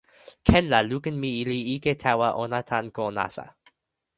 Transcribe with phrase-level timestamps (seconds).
[0.47, 3.45] ken la lukin mi li ike tawa ona tan ko nasa.